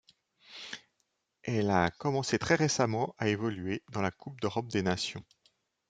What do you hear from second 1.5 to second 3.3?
a commencé très récemment à